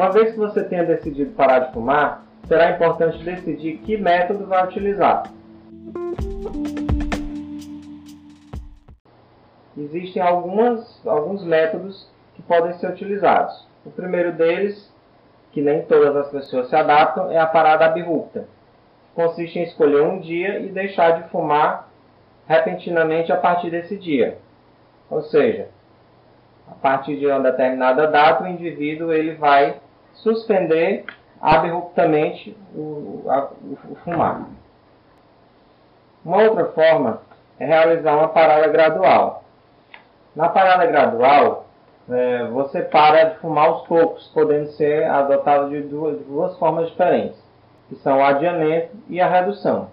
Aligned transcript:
Uma 0.00 0.10
vez 0.12 0.32
que 0.32 0.38
você 0.38 0.64
tenha 0.64 0.82
decidido 0.82 1.32
parar 1.32 1.58
de 1.58 1.74
fumar, 1.74 2.24
será 2.48 2.70
importante 2.70 3.22
decidir 3.22 3.76
que 3.84 3.98
método 3.98 4.46
vai 4.46 4.64
utilizar. 4.64 5.24
Existem 9.76 10.22
algumas, 10.22 11.06
alguns 11.06 11.44
métodos 11.44 12.10
que 12.34 12.40
podem 12.40 12.72
ser 12.78 12.88
utilizados. 12.88 13.68
O 13.84 13.90
primeiro 13.90 14.32
deles, 14.32 14.90
que 15.52 15.60
nem 15.60 15.82
todas 15.82 16.16
as 16.16 16.30
pessoas 16.30 16.70
se 16.70 16.76
adaptam, 16.76 17.30
é 17.30 17.38
a 17.38 17.44
parada 17.44 17.84
abrupta. 17.84 18.48
Consiste 19.14 19.58
em 19.58 19.64
escolher 19.64 20.00
um 20.00 20.18
dia 20.18 20.60
e 20.60 20.70
deixar 20.70 21.20
de 21.20 21.28
fumar 21.28 21.90
repentinamente 22.48 23.30
a 23.30 23.36
partir 23.36 23.68
desse 23.68 23.98
dia. 23.98 24.38
Ou 25.10 25.20
seja, 25.24 25.68
a 26.66 26.74
partir 26.74 27.18
de 27.18 27.26
uma 27.26 27.40
determinada 27.40 28.06
data, 28.06 28.44
o 28.44 28.48
indivíduo 28.48 29.12
ele 29.12 29.34
vai 29.34 29.78
suspender 30.22 31.04
abruptamente 31.40 32.56
o, 32.74 33.24
a, 33.28 33.50
o 33.62 33.96
fumar. 34.04 34.46
Uma 36.24 36.42
outra 36.42 36.66
forma 36.66 37.22
é 37.58 37.66
realizar 37.66 38.16
uma 38.16 38.28
parada 38.28 38.68
gradual. 38.68 39.44
Na 40.36 40.48
parada 40.48 40.86
gradual, 40.86 41.66
é, 42.08 42.44
você 42.46 42.82
para 42.82 43.24
de 43.24 43.38
fumar 43.38 43.68
aos 43.68 43.86
poucos, 43.86 44.28
podendo 44.34 44.68
ser 44.72 45.04
adotado 45.04 45.70
de 45.70 45.82
duas, 45.82 46.18
duas 46.26 46.58
formas 46.58 46.88
diferentes, 46.88 47.38
que 47.88 47.96
são 47.96 48.18
o 48.18 48.24
adiamento 48.24 48.96
e 49.08 49.20
a 49.20 49.28
redução. 49.28 49.88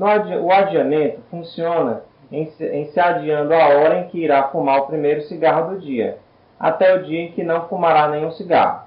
Adi 0.00 0.36
o 0.36 0.52
adiamento 0.52 1.22
funciona 1.30 2.02
em 2.30 2.46
se, 2.50 2.66
em 2.66 2.86
se 2.86 3.00
adiando 3.00 3.54
a 3.54 3.68
hora 3.68 4.00
em 4.00 4.08
que 4.08 4.18
irá 4.18 4.44
fumar 4.48 4.80
o 4.80 4.86
primeiro 4.86 5.22
cigarro 5.22 5.70
do 5.74 5.80
dia, 5.80 6.18
até 6.60 6.94
o 6.94 7.02
dia 7.02 7.22
em 7.22 7.32
que 7.32 7.42
não 7.42 7.66
fumará 7.68 8.08
nenhum 8.08 8.30
cigarro. 8.32 8.86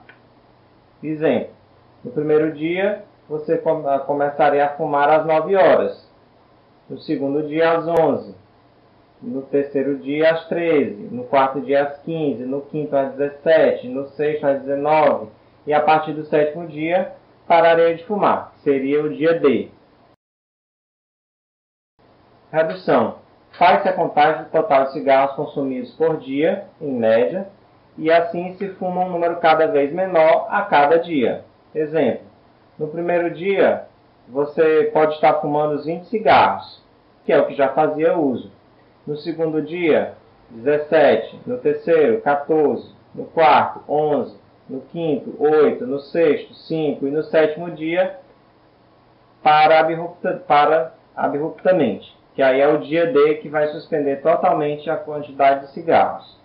Exemplo: 1.02 1.54
no 2.04 2.12
primeiro 2.12 2.52
dia 2.54 3.04
você 3.28 3.58
começaria 4.06 4.66
a 4.66 4.76
fumar 4.76 5.10
às 5.10 5.26
9 5.26 5.56
horas, 5.56 6.10
no 6.90 6.98
segundo 6.98 7.48
dia 7.48 7.78
às 7.78 7.88
11, 7.88 8.36
no 9.22 9.44
terceiro 9.44 10.00
dia 10.00 10.32
às 10.32 10.48
13, 10.48 11.10
no 11.12 11.24
quarto 11.26 11.62
dia 11.62 11.84
às 11.84 12.00
15, 12.00 12.44
no 12.46 12.62
quinto 12.62 12.96
às 12.96 13.14
17, 13.14 13.88
no 13.88 14.08
sexto 14.10 14.46
às 14.46 14.62
19 14.62 15.30
e 15.68 15.74
a 15.74 15.82
partir 15.82 16.14
do 16.14 16.26
sétimo 16.26 16.68
dia 16.68 17.14
pararia 17.48 17.96
de 17.96 18.06
fumar, 18.06 18.54
seria 18.64 19.04
o 19.04 19.14
dia 19.14 19.40
D. 19.40 19.70
Redução. 22.52 23.20
Faz-se 23.58 23.90
a 23.90 23.94
contagem 23.94 24.44
do 24.44 24.50
total 24.50 24.86
de 24.86 24.94
cigarros 24.94 25.36
consumidos 25.36 25.94
por 25.96 26.18
dia, 26.18 26.66
em 26.82 26.92
média, 26.92 27.48
e 28.00 28.10
assim 28.10 28.54
se 28.56 28.70
fuma 28.70 29.02
um 29.02 29.10
número 29.10 29.36
cada 29.38 29.68
vez 29.68 29.94
menor 29.94 30.48
a 30.50 30.62
cada 30.62 30.98
dia. 30.98 31.44
Exemplo: 31.76 32.24
no 32.80 32.88
primeiro 32.88 33.30
dia, 33.32 33.84
você 34.28 34.90
pode 34.94 35.16
estar 35.16 35.36
fumando 35.36 35.84
20 35.84 36.06
cigarros, 36.06 36.82
que 37.26 37.34
é 37.34 37.40
o 37.40 37.46
que 37.46 37.56
já 37.56 37.70
fazia 37.70 38.18
uso. 38.18 38.50
No 39.06 39.18
segundo 39.18 39.62
dia, 39.62 40.14
17. 40.50 41.42
No 41.46 41.58
terceiro, 41.58 42.22
14. 42.22 42.90
No 43.14 43.26
quarto, 43.26 43.82
11. 43.88 44.36
No 44.70 44.82
quinto, 44.82 45.36
8. 45.38 45.86
No 45.86 46.00
sexto, 46.00 46.54
5. 46.54 47.06
E 47.06 47.12
no 47.12 47.24
sétimo 47.24 47.72
dia, 47.72 48.18
para, 49.44 49.80
abrupta, 49.80 50.42
para 50.48 50.94
abruptamente, 51.16 52.16
que 52.34 52.42
aí 52.42 52.62
é 52.62 52.68
o 52.68 52.78
dia 52.78 53.12
D 53.12 53.36
que 53.36 53.50
vai 53.50 53.68
suspender 53.70 54.22
totalmente 54.22 54.90
a 54.90 54.96
quantidade 54.96 55.66
de 55.66 55.72
cigarros. 55.74 56.39